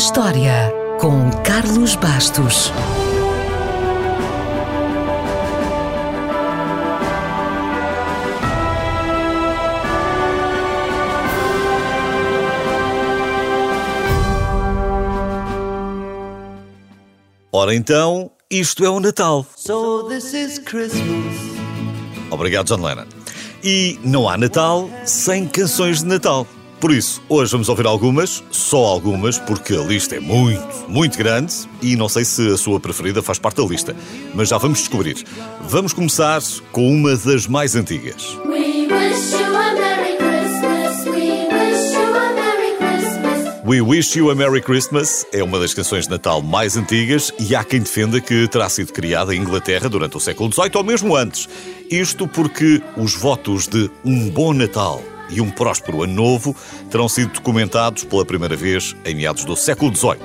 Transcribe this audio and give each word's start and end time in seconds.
História, 0.00 0.72
com 0.98 1.30
Carlos 1.42 1.94
Bastos. 1.94 2.72
Ora 17.52 17.74
então, 17.74 18.30
isto 18.50 18.82
é 18.82 18.88
o 18.88 19.00
Natal. 19.00 19.44
So 19.54 20.04
this 20.04 20.32
is 20.32 20.58
Christmas. 20.60 21.04
Obrigado, 22.30 22.68
John 22.68 22.82
Lennon. 22.82 23.04
E 23.62 24.00
não 24.02 24.26
há 24.26 24.38
Natal 24.38 24.88
sem 25.04 25.46
canções 25.46 25.98
de 25.98 26.06
Natal. 26.06 26.46
Por 26.80 26.92
isso, 26.92 27.22
hoje 27.28 27.52
vamos 27.52 27.68
ouvir 27.68 27.86
algumas, 27.86 28.42
só 28.50 28.86
algumas, 28.86 29.38
porque 29.38 29.74
a 29.74 29.82
lista 29.82 30.16
é 30.16 30.20
muito, 30.20 30.66
muito 30.88 31.18
grande 31.18 31.52
e 31.82 31.94
não 31.94 32.08
sei 32.08 32.24
se 32.24 32.54
a 32.54 32.56
sua 32.56 32.80
preferida 32.80 33.22
faz 33.22 33.38
parte 33.38 33.58
da 33.58 33.64
lista, 33.64 33.94
mas 34.34 34.48
já 34.48 34.56
vamos 34.56 34.78
descobrir. 34.78 35.22
Vamos 35.60 35.92
começar 35.92 36.40
com 36.72 36.90
uma 36.90 37.14
das 37.14 37.46
mais 37.46 37.76
antigas. 37.76 38.34
We 38.46 38.88
wish 38.88 39.30
you 39.30 39.56
a 39.56 39.74
Merry 39.74 40.16
Christmas. 40.16 41.04
We 41.04 41.48
wish 41.52 41.92
you 41.92 42.16
a 42.16 42.32
Merry 42.34 42.76
Christmas. 42.78 43.66
We 43.66 43.80
Wish 43.82 44.18
You 44.18 44.30
a 44.30 44.34
Merry 44.34 44.62
Christmas 44.62 45.26
é 45.34 45.44
uma 45.44 45.58
das 45.60 45.74
canções 45.74 46.06
de 46.06 46.10
Natal 46.12 46.40
mais 46.40 46.78
antigas 46.78 47.30
e 47.38 47.54
há 47.54 47.62
quem 47.62 47.80
defenda 47.80 48.22
que 48.22 48.48
terá 48.48 48.70
sido 48.70 48.90
criada 48.94 49.34
em 49.34 49.42
Inglaterra 49.42 49.86
durante 49.86 50.16
o 50.16 50.20
século 50.20 50.50
XVIII 50.50 50.70
ou 50.76 50.84
mesmo 50.84 51.14
antes. 51.14 51.46
Isto 51.90 52.26
porque 52.26 52.82
os 52.96 53.14
votos 53.14 53.68
de 53.68 53.90
um 54.02 54.30
bom 54.30 54.54
Natal 54.54 55.02
e 55.30 55.40
um 55.40 55.50
próspero 55.50 56.02
ano 56.02 56.14
novo 56.14 56.54
terão 56.90 57.08
sido 57.08 57.32
documentados 57.32 58.04
pela 58.04 58.24
primeira 58.24 58.56
vez 58.56 58.94
em 59.04 59.14
meados 59.14 59.44
do 59.44 59.56
século 59.56 59.94
XVIII. 59.94 60.18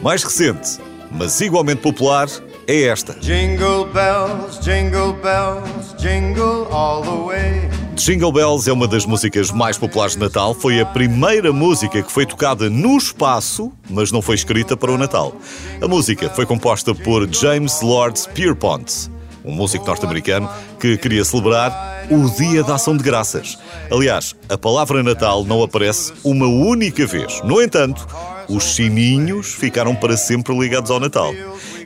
Mais 0.00 0.22
recente, 0.22 0.78
mas 1.10 1.40
igualmente 1.40 1.80
popular, 1.80 2.28
é 2.66 2.82
esta. 2.82 3.14
Jingle 3.20 3.86
bells, 3.86 4.60
jingle 4.60 5.14
bells, 5.14 5.94
jingle 5.98 6.68
all 6.70 7.02
the 7.02 7.26
way. 7.26 7.88
Jingle 7.98 8.30
Bells 8.30 8.70
é 8.70 8.72
uma 8.72 8.86
das 8.86 9.04
músicas 9.04 9.50
mais 9.50 9.76
populares 9.76 10.14
de 10.14 10.20
Natal. 10.20 10.54
Foi 10.54 10.80
a 10.80 10.86
primeira 10.86 11.52
música 11.52 12.00
que 12.00 12.12
foi 12.12 12.24
tocada 12.24 12.70
no 12.70 12.96
espaço, 12.96 13.72
mas 13.90 14.12
não 14.12 14.22
foi 14.22 14.36
escrita 14.36 14.76
para 14.76 14.92
o 14.92 14.96
Natal. 14.96 15.34
A 15.82 15.88
música 15.88 16.30
foi 16.30 16.46
composta 16.46 16.94
por 16.94 17.28
James 17.34 17.80
Lord 17.80 18.20
Pierpont, 18.34 19.10
um 19.44 19.52
músico 19.52 19.84
norte-americano 19.84 20.48
que 20.78 20.96
queria 20.96 21.24
celebrar 21.24 21.87
o 22.10 22.30
Dia 22.30 22.62
da 22.62 22.76
Ação 22.76 22.96
de 22.96 23.02
Graças. 23.02 23.58
Aliás, 23.90 24.34
a 24.48 24.56
palavra 24.56 25.02
Natal 25.02 25.44
não 25.44 25.62
aparece 25.62 26.12
uma 26.24 26.46
única 26.46 27.06
vez. 27.06 27.40
No 27.42 27.60
entanto, 27.62 28.06
os 28.48 28.64
sininhos 28.74 29.52
ficaram 29.52 29.94
para 29.94 30.16
sempre 30.16 30.58
ligados 30.58 30.90
ao 30.90 30.98
Natal. 30.98 31.34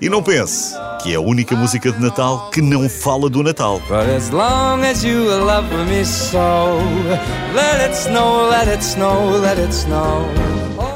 E 0.01 0.09
não 0.09 0.23
pense 0.23 0.75
que 1.03 1.13
é 1.13 1.17
a 1.17 1.21
única 1.21 1.57
música 1.57 1.91
de 1.91 2.01
Natal 2.01 2.51
que 2.51 2.63
não 2.63 2.89
fala 2.89 3.29
do 3.29 3.43
Natal. 3.43 3.81
But 3.89 4.09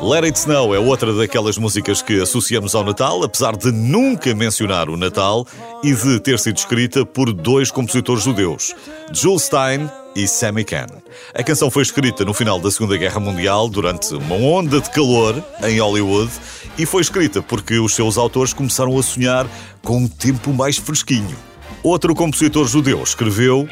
let 0.03 0.25
it 0.25 0.39
snow, 0.39 0.75
é 0.75 0.79
outra 0.79 1.13
daquelas 1.13 1.59
músicas 1.59 2.03
que 2.03 2.21
associamos 2.21 2.75
ao 2.75 2.85
Natal, 2.85 3.23
apesar 3.23 3.57
de 3.57 3.71
nunca 3.73 4.35
mencionar 4.35 4.89
o 4.89 4.97
Natal 4.97 5.47
e 5.83 5.93
de 5.93 6.21
ter 6.21 6.39
sido 6.39 6.57
escrita 6.57 7.05
por 7.05 7.33
dois 7.33 7.71
compositores 7.71 8.23
judeus, 8.23 8.75
Jules 9.13 9.43
Stein 9.43 9.91
e 10.15 10.27
Sammy 10.27 10.65
Kahn. 10.65 10.87
A 11.35 11.43
canção 11.43 11.71
foi 11.71 11.83
escrita 11.83 12.25
no 12.25 12.35
final 12.35 12.61
da 12.61 12.71
Segunda 12.71 12.97
Guerra 12.97 13.21
Mundial, 13.21 13.69
durante 13.69 14.15
uma 14.15 14.37
onda 14.37 14.81
de 14.81 14.91
calor 14.91 15.43
em 15.63 15.81
Hollywood, 15.81 16.31
e 16.79 16.87
foi 16.87 17.03
escrita 17.03 17.43
porque 17.43 17.79
os 17.79 17.95
seus 17.95 18.19
autores 18.19 18.53
começaram 18.53 18.99
a 18.99 19.03
sonhar 19.03 19.47
com 19.83 19.99
um 19.99 20.09
tempo 20.09 20.53
mais 20.53 20.77
fresquinho. 20.77 21.37
Outro 21.83 22.15
compositor 22.15 22.67
judeu 22.67 23.03
escreveu 23.03 23.69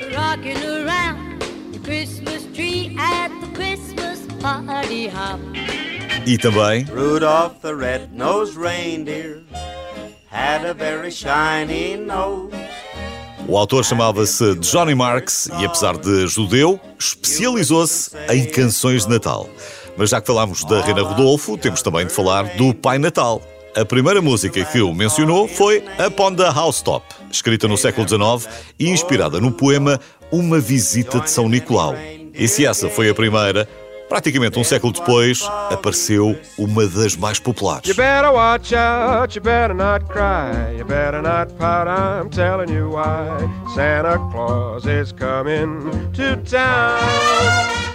party 4.44 5.08
hop. 5.08 5.83
E 6.26 6.38
também 6.38 6.84
Rudolph 6.84 7.60
the 7.62 7.74
red-nosed 7.74 8.56
reindeer 8.56 9.42
had 10.30 10.64
a 10.64 10.72
very 10.72 11.10
shiny 11.10 11.96
nose. 11.96 12.54
O 13.46 13.58
autor 13.58 13.84
chamava-se 13.84 14.54
Johnny 14.56 14.94
Marks 14.94 15.50
e, 15.60 15.66
apesar 15.66 15.98
de 15.98 16.26
judeu, 16.26 16.80
especializou-se 16.98 18.10
em 18.30 18.46
canções 18.46 19.04
de 19.04 19.10
Natal. 19.10 19.48
Mas 19.98 20.10
já 20.10 20.20
que 20.20 20.26
falámos 20.26 20.64
da 20.64 20.80
Reina 20.80 21.02
Rodolfo, 21.02 21.58
temos 21.58 21.82
também 21.82 22.06
de 22.06 22.12
falar 22.12 22.44
do 22.56 22.72
Pai 22.72 22.98
Natal. 22.98 23.42
A 23.76 23.84
primeira 23.84 24.22
música 24.22 24.64
que 24.64 24.80
o 24.80 24.94
mencionou 24.94 25.46
foi 25.46 25.84
Upon 26.06 26.34
the 26.34 26.48
Housetop, 26.48 27.04
escrita 27.30 27.68
no 27.68 27.76
século 27.76 28.08
XIX 28.08 28.48
e 28.78 28.88
inspirada 28.88 29.38
no 29.40 29.52
poema 29.52 30.00
Uma 30.32 30.58
Visita 30.58 31.20
de 31.20 31.30
São 31.30 31.48
Nicolau. 31.48 31.94
E 32.32 32.48
se 32.48 32.64
essa 32.64 32.88
foi 32.88 33.10
a 33.10 33.14
primeira, 33.14 33.68
praticamente 34.08 34.58
um 34.58 34.64
século 34.64 34.92
depois, 34.92 35.42
apareceu 35.70 36.38
uma 36.58 36.86
das 36.86 37.16
mais 37.16 37.38
populares. 37.38 37.88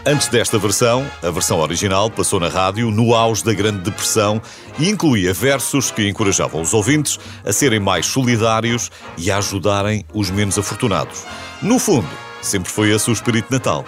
Antes 0.06 0.28
desta 0.30 0.58
versão, 0.58 1.06
a 1.22 1.30
versão 1.30 1.59
original 1.59 2.09
passou 2.09 2.40
na 2.40 2.48
rádio 2.48 2.90
no 2.90 3.14
auge 3.14 3.44
da 3.44 3.53
Grande 3.53 3.80
Depressão 3.80 4.42
e 4.80 4.90
incluía 4.90 5.34
versos 5.34 5.92
que 5.92 6.08
encorajavam 6.08 6.62
os 6.62 6.74
ouvintes 6.74 7.19
a 7.46 7.52
serem 7.52 7.80
mais 7.80 8.06
solidários 8.06 8.90
e 9.18 9.30
a 9.30 9.38
ajudarem 9.38 10.06
os 10.14 10.31
menos 10.31 10.58
afortunados. 10.58 11.25
No 11.62 11.78
fundo, 11.78 12.08
sempre 12.42 12.72
foi 12.72 12.92
esse 12.92 13.09
o 13.09 13.14
espírito 13.14 13.52
Natal. 13.52 13.86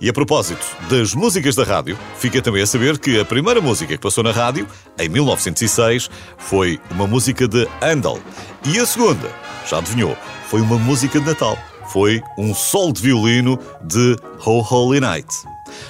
E 0.00 0.08
a 0.08 0.12
propósito 0.12 0.64
das 0.88 1.14
músicas 1.14 1.54
da 1.54 1.64
rádio, 1.64 1.98
fica 2.18 2.40
também 2.40 2.62
a 2.62 2.66
saber 2.66 2.98
que 2.98 3.18
a 3.18 3.24
primeira 3.24 3.60
música 3.60 3.94
que 3.94 4.02
passou 4.02 4.22
na 4.24 4.32
rádio, 4.32 4.66
em 4.98 5.08
1906, 5.08 6.10
foi 6.36 6.80
uma 6.90 7.06
música 7.06 7.46
de 7.48 7.66
Handel. 7.82 8.20
E 8.64 8.78
a 8.78 8.86
segunda, 8.86 9.30
já 9.68 9.78
adivinhou, 9.78 10.16
foi 10.48 10.60
uma 10.60 10.78
música 10.78 11.18
de 11.18 11.26
Natal. 11.26 11.56
Foi 11.92 12.22
um 12.36 12.54
sol 12.54 12.92
de 12.92 13.00
violino 13.00 13.58
de 13.82 14.16
Ho 14.44 14.60
Holy 14.60 15.00
Night. 15.00 15.28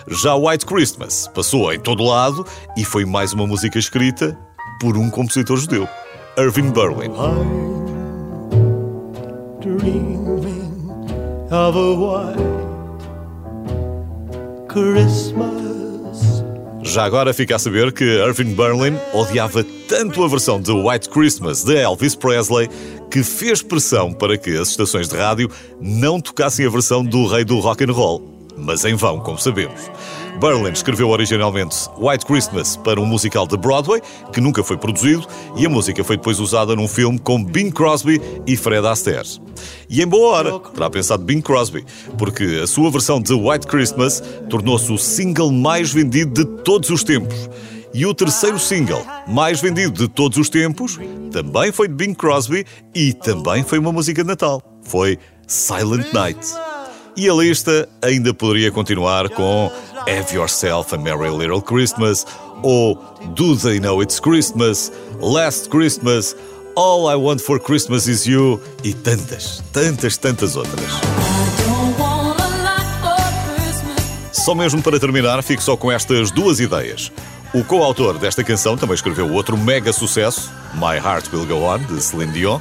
Já 0.09 0.35
White 0.35 0.67
Christmas 0.67 1.29
passou 1.35 1.73
em 1.73 1.81
todo 1.81 2.05
lado 2.05 2.47
e 2.77 2.85
foi 2.85 3.05
mais 3.05 3.33
uma 3.33 3.47
música 3.47 3.79
escrita 3.79 4.39
por 4.81 4.97
um 4.97 5.11
compositor 5.11 5.57
judeu, 5.57 5.89
Irving 6.37 6.71
Berlin. 6.71 7.11
dreaming 9.61 10.29
of 11.51 11.77
a 11.77 11.95
white 11.95 12.78
Christmas. 14.69 16.45
Já 16.83 17.05
agora 17.05 17.35
fica 17.35 17.57
a 17.57 17.59
saber 17.59 17.93
que 17.93 18.05
Irving 18.05 18.55
Berlin 18.55 18.97
odiava 19.13 19.65
tanto 19.89 20.23
a 20.23 20.29
versão 20.29 20.61
de 20.61 20.71
White 20.71 21.09
Christmas 21.09 21.65
de 21.65 21.77
Elvis 21.77 22.15
Presley 22.15 22.69
que 23.11 23.23
fez 23.23 23.63
pressão 23.63 24.13
para 24.13 24.37
que 24.37 24.57
as 24.57 24.69
estações 24.69 25.09
de 25.09 25.17
rádio 25.17 25.51
não 25.81 26.21
tocassem 26.21 26.67
a 26.67 26.71
versão 26.71 27.05
do 27.05 27.27
rei 27.27 27.45
do 27.45 27.59
rock 27.59 27.85
and 27.85 27.93
roll. 27.93 28.23
Mas 28.57 28.85
em 28.85 28.95
vão, 28.95 29.21
como 29.21 29.39
sabemos. 29.39 29.91
Berlin 30.39 30.71
escreveu 30.71 31.09
originalmente 31.09 31.77
White 31.99 32.25
Christmas 32.25 32.77
para 32.77 33.01
um 33.01 33.05
musical 33.05 33.45
de 33.45 33.57
Broadway, 33.57 34.01
que 34.33 34.41
nunca 34.41 34.63
foi 34.63 34.77
produzido, 34.77 35.27
e 35.57 35.67
a 35.67 35.69
música 35.69 36.05
foi 36.05 36.17
depois 36.17 36.39
usada 36.39 36.77
num 36.77 36.87
filme 36.87 37.19
com 37.19 37.43
Bing 37.43 37.73
Crosby 37.73 38.21
e 38.47 38.57
Fred 38.57 38.87
Astaire. 38.87 39.41
E 39.91 40.01
em 40.01 40.07
boa 40.07 40.37
hora, 40.37 40.61
terá 40.61 40.89
pensado 40.89 41.25
Bing 41.25 41.41
Crosby, 41.41 41.85
porque 42.17 42.61
a 42.63 42.69
sua 42.69 42.89
versão 42.89 43.21
de 43.21 43.33
White 43.33 43.67
Christmas 43.67 44.23
tornou-se 44.49 44.93
o 44.93 44.97
single 44.97 45.51
mais 45.51 45.93
vendido 45.93 46.33
de 46.33 46.63
todos 46.63 46.89
os 46.91 47.03
tempos. 47.03 47.51
E 47.93 48.07
o 48.07 48.15
terceiro 48.15 48.61
single 48.61 49.05
mais 49.27 49.61
vendido 49.61 50.07
de 50.07 50.09
todos 50.09 50.39
os 50.39 50.49
tempos 50.49 51.01
também 51.33 51.73
foi 51.73 51.89
de 51.89 51.95
Bing 51.95 52.15
Crosby 52.15 52.65
e 52.95 53.13
também 53.13 53.65
foi 53.65 53.81
uma 53.81 53.91
música 53.91 54.23
de 54.23 54.29
Natal. 54.29 54.63
Foi 54.83 55.19
Silent 55.49 56.13
Night. 56.13 56.47
E 57.19 57.29
a 57.29 57.35
lista 57.35 57.89
ainda 58.01 58.33
poderia 58.33 58.71
continuar 58.71 59.29
com 59.31 59.73
Have 60.09 60.33
Yourself 60.33 60.95
a 60.95 60.99
Merry 60.99 61.29
Little 61.29 61.61
Christmas 61.61 62.27
ou 62.63 62.97
Do 63.35 63.55
They 63.55 63.79
Know 63.79 64.03
It's 64.03 64.19
Christmas, 64.19 64.91
Last 65.21 65.69
Christmas, 65.69 66.35
All 66.75 67.11
I 67.11 67.15
Want 67.15 67.43
for 67.43 67.61
Christmas 67.61 68.09
Is 68.09 68.27
You 68.27 68.59
e 68.83 68.95
tantas, 68.95 69.63
tantas, 69.71 70.17
tantas 70.17 70.57
outras. 70.57 70.91
Só 74.33 74.55
mesmo 74.55 74.83
para 74.83 74.99
terminar, 74.99 75.43
fico 75.43 75.63
só 75.63 75.77
com 75.77 75.93
estas 75.93 76.31
duas 76.31 76.59
ideias. 76.59 77.13
O 77.53 77.63
coautor 77.63 78.19
desta 78.19 78.43
canção 78.43 78.79
também 78.79 78.95
escreveu 78.95 79.31
outro 79.31 79.59
mega 79.59 79.93
sucesso, 79.93 80.51
My 80.75 80.97
Heart 80.97 81.31
Will 81.35 81.45
Go 81.45 81.65
On, 81.65 81.79
de 81.79 82.01
Celine 82.03 82.33
Dion, 82.33 82.61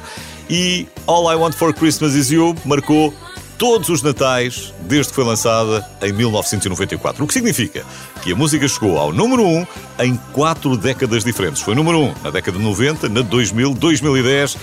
e 0.50 0.86
All 1.06 1.32
I 1.32 1.36
Want 1.36 1.54
for 1.54 1.72
Christmas 1.72 2.14
Is 2.14 2.30
You 2.30 2.54
marcou 2.66 3.14
todos 3.58 3.88
os 3.88 4.00
natais 4.00 4.72
desde 4.82 5.10
que 5.10 5.16
foi 5.16 5.24
lançada 5.24 5.84
em 6.00 6.12
1994. 6.12 7.22
O 7.22 7.26
que 7.26 7.34
significa 7.34 7.84
que 8.22 8.32
a 8.32 8.36
música 8.36 8.66
chegou 8.68 8.96
ao 8.96 9.12
número 9.12 9.44
1 9.44 9.66
em 9.98 10.16
quatro 10.32 10.76
décadas 10.76 11.24
diferentes. 11.24 11.60
Foi 11.60 11.74
número 11.74 11.98
1 11.98 12.14
na 12.22 12.30
década 12.30 12.56
de 12.56 12.64
90, 12.64 13.08
na 13.08 13.20
2000, 13.20 13.74
2010 13.74 14.56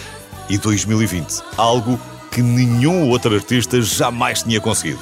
e 0.49 0.57
2020. 0.57 1.43
Algo 1.57 1.99
que 2.31 2.41
nenhum 2.41 3.09
outro 3.09 3.35
artista 3.35 3.81
jamais 3.81 4.41
tinha 4.41 4.61
conseguido. 4.61 4.99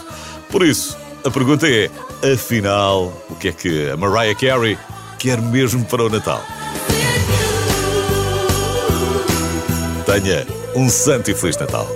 Por 0.49 0.65
isso, 0.65 0.97
a 1.23 1.29
pergunta 1.29 1.67
é: 1.69 1.89
afinal, 2.33 3.13
o 3.29 3.35
que 3.35 3.49
é 3.49 3.51
que 3.51 3.89
a 3.89 3.97
Mariah 3.97 4.35
Carey 4.35 4.77
quer 5.19 5.39
mesmo 5.39 5.85
para 5.85 6.03
o 6.03 6.09
Natal? 6.09 6.43
Tenha 10.05 10.45
um 10.75 10.89
santo 10.89 11.31
e 11.31 11.35
feliz 11.35 11.57
Natal. 11.57 11.87